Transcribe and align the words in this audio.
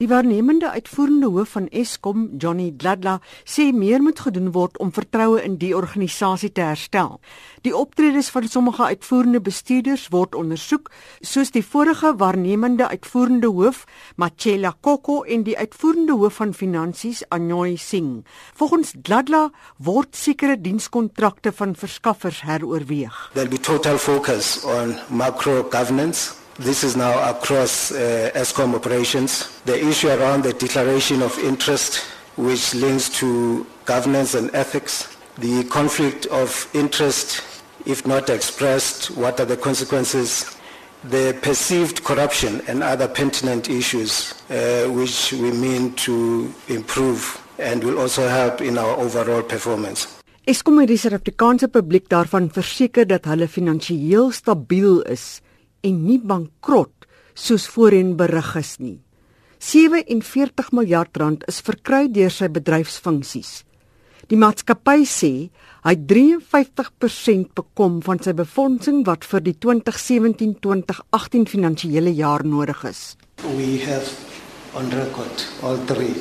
Die 0.00 0.08
waarnemende 0.08 0.70
uitvoerende 0.70 1.26
hoof 1.28 1.50
van 1.52 1.66
Eskom, 1.68 2.20
Johnny 2.40 2.70
Dladla, 2.72 3.18
sê 3.44 3.66
meer 3.76 4.00
moet 4.00 4.22
gedoen 4.24 4.46
word 4.54 4.78
om 4.80 4.94
vertroue 4.96 5.42
in 5.44 5.58
die 5.60 5.74
organisasie 5.76 6.48
te 6.56 6.64
herstel. 6.64 7.18
Die 7.68 7.74
optredes 7.76 8.30
van 8.32 8.48
sommige 8.48 8.86
uitvoerende 8.94 9.42
bestuurders 9.44 10.06
word 10.08 10.38
ondersoek, 10.40 10.88
soos 11.20 11.52
die 11.52 11.60
vorige 11.60 12.14
waarnemende 12.16 12.88
uitvoerende 12.88 13.52
hoof, 13.52 13.84
Machela 14.16 14.72
Koko 14.80 15.20
en 15.20 15.44
die 15.44 15.58
uitvoerende 15.58 16.16
hoof 16.16 16.40
van 16.40 16.56
finansies, 16.56 17.20
Anyoy 17.28 17.76
Singh. 17.76 18.24
Volgens 18.56 18.96
Dladla 18.96 19.50
word 19.76 20.16
sekere 20.16 20.56
dienskontrakte 20.56 21.52
van 21.52 21.76
verskaffers 21.76 22.40
heroorweeg. 22.48 23.26
There'll 23.34 23.52
be 23.52 23.60
total 23.60 24.00
focus 24.00 24.62
on 24.64 24.96
macro 25.12 25.60
governance 25.68 26.39
This 26.60 26.84
is 26.84 26.94
now 26.94 27.16
across 27.30 27.90
uh, 27.90 28.30
ESCOM 28.34 28.74
operations. 28.74 29.48
The 29.64 29.82
issue 29.82 30.10
around 30.10 30.44
the 30.44 30.52
declaration 30.52 31.22
of 31.22 31.38
interest, 31.38 32.04
which 32.36 32.74
links 32.74 33.08
to 33.20 33.64
governance 33.86 34.34
and 34.34 34.54
ethics, 34.54 35.08
the 35.38 35.64
conflict 35.64 36.26
of 36.26 36.68
interest, 36.74 37.40
if 37.86 38.06
not 38.06 38.28
expressed, 38.28 39.10
what 39.16 39.40
are 39.40 39.46
the 39.46 39.56
consequences, 39.56 40.54
the 41.02 41.32
perceived 41.40 42.04
corruption 42.04 42.60
and 42.68 42.82
other 42.82 43.08
pertinent 43.08 43.70
issues, 43.70 44.34
uh, 44.50 44.84
which 44.92 45.32
we 45.32 45.50
mean 45.52 45.94
to 45.94 46.52
improve 46.68 47.40
and 47.58 47.82
will 47.82 47.98
also 47.98 48.28
help 48.28 48.60
in 48.60 48.76
our 48.76 49.00
overall 49.00 49.42
performance. 49.42 50.06
Eskom 50.44 50.76
het 50.84 50.92
die 50.92 51.00
Suid-Afrikaanse 51.00 51.72
publiek 51.72 52.10
daarvan 52.12 52.52
verseker 52.52 53.08
dat 53.08 53.24
hulle 53.24 53.48
finansiëel 53.48 54.28
stabiel 54.28 55.00
is 55.08 55.40
en 55.86 56.02
nie 56.06 56.18
bankrot 56.18 57.06
soos 57.34 57.66
voorheen 57.72 58.16
berig 58.16 58.54
is 58.60 58.76
nie. 58.80 58.98
47 59.60 60.72
miljard 60.72 61.16
rand 61.20 61.44
is 61.48 61.60
verkry 61.64 62.08
deur 62.08 62.32
sy 62.32 62.48
bedryfsfunksies. 62.48 63.50
Die 64.30 64.38
maatskappy 64.38 65.04
sê 65.10 65.32
hy 65.84 65.94
53% 65.96 67.54
bekom 67.58 68.00
van 68.06 68.20
sy 68.22 68.32
befondsing 68.36 69.02
wat 69.08 69.24
vir 69.26 69.44
die 69.48 69.56
2017-2018 69.64 71.48
finansiële 71.50 72.12
jaar 72.14 72.44
nodig 72.46 72.84
is. 72.88 73.16
We 73.42 73.80
have 73.84 74.06
on 74.74 74.88
record 74.94 75.46
all 75.62 75.80
three 75.86 76.14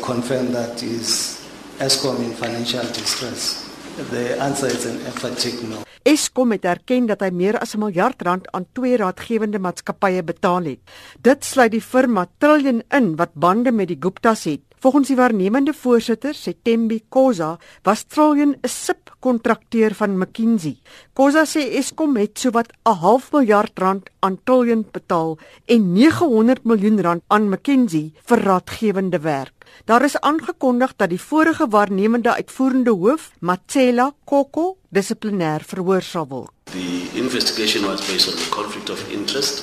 confirm 0.00 0.52
that 0.52 0.82
is 0.82 1.40
Eskom 1.80 2.22
in 2.22 2.32
financial 2.36 2.84
distress. 2.92 3.69
The 4.08 4.40
answer 4.40 4.66
is 4.72 4.86
an 4.86 4.96
emphatic 5.04 5.60
no. 5.68 5.82
Eskom 6.08 6.54
het 6.54 6.64
erken 6.64 7.04
dat 7.04 7.20
hy 7.20 7.28
meer 7.28 7.58
as 7.60 7.74
'n 7.76 7.82
miljard 7.82 8.22
rand 8.24 8.48
aan 8.56 8.64
twee 8.72 8.96
raadgewende 8.96 9.58
maatskappye 9.60 10.22
betaal 10.24 10.64
het. 10.64 10.80
Dit 11.20 11.44
sluit 11.44 11.70
die 11.70 11.84
firma 11.84 12.26
Trillion 12.38 12.82
in 12.88 13.16
wat 13.16 13.34
bande 13.34 13.72
met 13.72 13.88
die 13.88 13.98
Guptas 14.00 14.44
het. 14.44 14.69
Volgens 14.80 15.10
die 15.10 15.16
waarnemende 15.16 15.74
voorsitter, 15.76 16.32
Setembi 16.34 17.02
Khoza, 17.12 17.58
was 17.84 18.04
Trillion 18.08 18.54
'n 18.62 18.68
subkontrakteur 18.68 19.94
van 19.94 20.18
McKinsey. 20.18 20.78
Khoza 21.12 21.44
sê 21.44 21.60
Eskom 21.76 22.16
het 22.16 22.38
sowat 22.38 22.72
'n 22.86 22.96
half 23.00 23.32
miljard 23.32 23.78
rand 23.78 24.08
aan 24.20 24.38
Trillion 24.44 24.86
betaal 24.90 25.38
en 25.66 25.92
900 25.92 26.64
miljoen 26.64 27.00
rand 27.00 27.22
aan 27.26 27.48
McKinsey 27.48 28.12
vir 28.24 28.38
raadgewende 28.38 29.20
werk. 29.20 29.52
Daar 29.84 30.04
is 30.04 30.20
aangekondig 30.20 30.96
dat 30.96 31.08
die 31.08 31.20
vorige 31.20 31.68
waarnemende 31.68 32.34
uitvoerende 32.34 32.90
hoof, 32.90 33.30
Matsela 33.40 34.14
Koko, 34.24 34.76
dissiplinêr 34.88 35.60
verhoor 35.66 36.02
sal 36.02 36.26
word. 36.28 36.50
The 36.64 37.10
investigation 37.12 37.84
was 37.84 38.00
based 38.06 38.28
on 38.28 38.36
the 38.36 38.48
conflict 38.48 38.90
of 38.90 39.10
interest. 39.10 39.62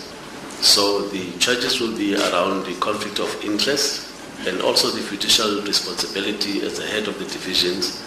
So 0.61 1.09
the 1.09 1.23
charges 1.37 1.79
will 1.79 1.95
be 1.95 2.15
around 2.29 2.65
the 2.65 2.77
conflict 2.77 3.19
of 3.19 3.43
interest 3.43 4.06
and 4.45 4.61
also 4.61 4.91
the 4.91 5.01
fiduciary 5.01 5.61
responsibility 5.65 6.61
as 6.61 6.77
the 6.77 6.85
head 6.85 7.07
of 7.07 7.17
the 7.17 7.25
divisions 7.25 8.03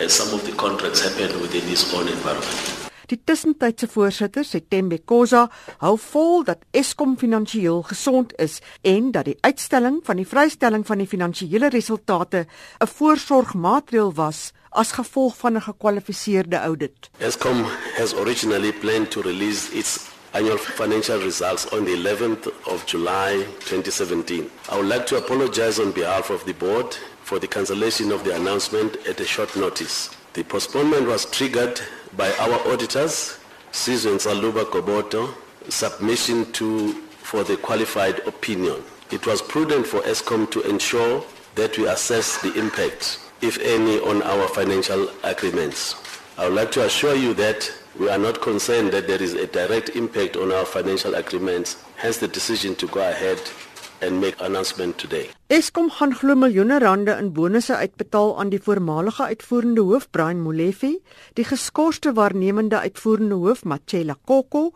as 0.00 0.12
some 0.12 0.32
of 0.34 0.44
the 0.44 0.52
contracts 0.56 1.00
happened 1.00 1.40
within 1.40 1.62
his 1.68 1.84
own 1.94 2.08
environment. 2.08 2.84
Die 3.06 3.20
tussentydse 3.20 3.86
voorsitter, 3.92 4.44
Setembe 4.48 4.98
Khoza, 5.04 5.50
hou 5.82 5.96
vol 6.00 6.44
dat 6.48 6.62
Eskom 6.72 7.18
finansiëel 7.20 7.82
gesond 7.90 8.32
is 8.40 8.60
en 8.80 9.10
dat 9.12 9.28
die 9.28 9.36
uitstelling 9.44 10.00
van 10.06 10.16
die 10.16 10.28
vrystelling 10.28 10.86
van 10.88 11.02
die 11.02 11.08
finansiële 11.10 11.68
resultate 11.68 12.46
'n 12.80 12.86
voorsorgmaatreël 12.86 14.12
was 14.14 14.52
as 14.70 14.92
gevolg 14.92 15.36
van 15.36 15.56
'n 15.56 15.62
gekwalifiseerde 15.62 16.56
audit. 16.56 17.10
Eskom 17.18 17.64
has 17.98 18.14
originally 18.14 18.72
planned 18.72 19.10
to 19.10 19.20
release 19.20 19.72
its 19.72 20.13
annual 20.34 20.58
financial 20.58 21.20
results 21.20 21.66
on 21.72 21.84
the 21.84 21.92
11th 21.92 22.46
of 22.72 22.84
July 22.86 23.36
2017. 23.60 24.50
I 24.68 24.76
would 24.76 24.86
like 24.88 25.06
to 25.06 25.16
apologize 25.16 25.78
on 25.78 25.92
behalf 25.92 26.30
of 26.30 26.44
the 26.44 26.54
board 26.54 26.92
for 27.22 27.38
the 27.38 27.46
cancellation 27.46 28.10
of 28.10 28.24
the 28.24 28.34
announcement 28.34 28.96
at 29.06 29.20
a 29.20 29.24
short 29.24 29.54
notice. 29.56 30.10
The 30.32 30.42
postponement 30.42 31.06
was 31.06 31.26
triggered 31.26 31.80
by 32.16 32.32
our 32.32 32.58
auditors, 32.66 33.38
Susan 33.70 34.14
Saluba 34.18 34.64
Koboto, 34.64 35.32
submission 35.68 36.50
to 36.52 36.92
for 37.18 37.44
the 37.44 37.56
qualified 37.56 38.18
opinion. 38.26 38.82
It 39.12 39.26
was 39.26 39.40
prudent 39.40 39.86
for 39.86 40.00
ESCOM 40.00 40.50
to 40.50 40.62
ensure 40.68 41.24
that 41.54 41.78
we 41.78 41.86
assess 41.86 42.42
the 42.42 42.52
impact, 42.58 43.20
if 43.40 43.58
any, 43.60 44.00
on 44.00 44.22
our 44.22 44.48
financial 44.48 45.08
agreements. 45.22 45.94
I 46.36 46.46
would 46.46 46.54
like 46.54 46.72
to 46.72 46.84
assure 46.84 47.14
you 47.14 47.32
that 47.34 47.72
we 47.98 48.08
are 48.08 48.18
not 48.18 48.42
concerned 48.42 48.92
that 48.92 49.06
there 49.06 49.22
is 49.22 49.34
a 49.34 49.46
direct 49.46 49.90
impact 49.90 50.36
on 50.36 50.50
our 50.52 50.64
financial 50.64 51.14
agreements, 51.14 51.82
hence 51.96 52.18
the 52.18 52.28
decision 52.28 52.74
to 52.76 52.86
go 52.88 53.00
ahead 53.08 53.38
and 54.00 54.20
make 54.20 54.40
announcement 54.44 54.98
today. 54.98 55.28
Eskom 55.46 55.90
gaan 55.92 56.14
glo 56.16 56.34
miljoene 56.34 56.78
rande 56.80 57.12
in 57.20 57.32
bonusse 57.32 57.76
uitbetaal 57.76 58.38
aan 58.40 58.48
die 58.48 58.60
voormalige 58.62 59.22
uitvoerende 59.28 59.84
hoof 59.84 60.08
Brian 60.10 60.40
Molefe, 60.40 60.98
die 61.38 61.44
geskorste 61.44 62.14
waarnemende 62.16 62.78
uitvoerende 62.80 63.34
hoof 63.34 63.64
Machela 63.64 64.16
Koko 64.24 64.70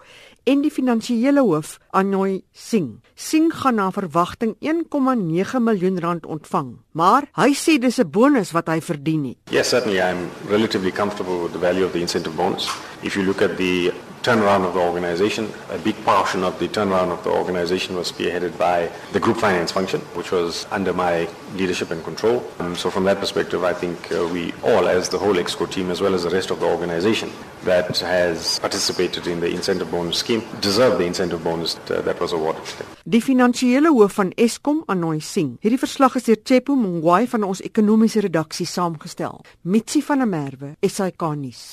en 0.49 0.63
die 0.65 0.71
finansiële 0.73 1.41
hoof 1.45 1.79
Anoy 1.91 2.43
Singh. 2.53 3.01
Singh 3.15 3.57
gaan 3.63 3.81
na 3.81 3.89
verwagting 3.93 4.55
1,9 4.61 5.63
miljoen 5.65 5.99
rand 6.05 6.27
ontvang, 6.27 6.77
maar 6.93 7.29
hy 7.41 7.51
sê 7.55 7.79
dis 7.79 7.99
'n 7.99 8.11
bonus 8.11 8.53
wat 8.53 8.69
hy 8.69 8.81
verdien 8.81 9.25
het. 9.25 9.39
Yes, 9.51 9.69
certainly 9.69 9.99
I'm 10.01 10.29
relatively 10.49 10.93
comfortable 10.93 11.43
with 11.43 11.53
the 11.53 11.59
value 11.59 11.85
of 11.85 11.93
the 11.93 12.01
incentive 12.01 12.37
bonus. 12.37 12.69
If 13.03 13.17
you 13.17 13.25
look 13.25 13.43
at 13.43 13.57
the 13.57 13.93
turnaround 14.29 14.67
of 14.69 14.75
the 14.75 14.81
organization. 14.81 15.51
A 15.71 15.79
big 15.79 15.97
portion 16.05 16.45
of 16.45 16.59
the 16.59 16.69
turnaround 16.69 17.11
of 17.17 17.25
the 17.25 17.31
organization 17.31 17.97
was 17.97 18.13
spearheaded 18.13 18.59
by 18.59 18.91
the 19.15 19.21
group 19.21 19.39
finance 19.39 19.73
function, 19.73 20.01
which 20.19 20.31
was 20.31 20.67
under 20.71 20.93
my 20.93 21.27
leadership 21.55 21.91
and 21.91 22.05
control. 22.05 22.45
Um, 22.59 22.77
so 22.77 22.91
from 22.91 23.05
that 23.05 23.21
perspective, 23.21 23.65
I 23.65 23.73
think 23.73 24.13
uh, 24.13 24.29
we 24.31 24.53
all, 24.63 24.87
as 24.87 25.09
the 25.09 25.19
whole 25.19 25.37
EXCO 25.43 25.71
team, 25.71 25.91
as 25.91 26.03
well 26.03 26.15
as 26.15 26.25
the 26.25 26.31
rest 26.31 26.51
of 26.51 26.61
the 26.61 26.67
organization 26.67 27.31
that 27.65 27.99
has 28.01 28.59
participated 28.59 29.27
in 29.27 29.41
the 29.41 29.49
incentive 29.49 29.91
bonus 29.91 30.19
scheme, 30.19 30.43
deserve 30.61 30.99
the 30.99 31.07
incentive 31.07 31.43
bonus 31.43 31.79
uh, 31.91 32.03
that 32.03 32.21
was 32.21 32.33
awarded 32.33 32.65
to 32.67 32.79
them. 32.79 32.87
Die 33.09 33.23
finansiële 33.25 33.89
hoof 33.89 34.19
van 34.21 34.35
Eskom, 34.37 34.83
Anoy 34.93 35.23
Singh, 35.25 35.57
hierdie 35.65 35.81
verslag 35.81 36.19
is 36.21 36.29
deur 36.29 36.43
Chepo 36.45 36.77
Mongwai 36.77 37.25
van 37.33 37.49
ons 37.49 37.63
ekonomiese 37.65 38.21
redaksie 38.21 38.69
saamgestel. 38.69 39.41
Mitsi 39.63 40.05
van 40.05 40.21
der 40.21 40.29
Merwe, 40.29 40.75
SAK 40.85 41.31
nuus. 41.41 41.71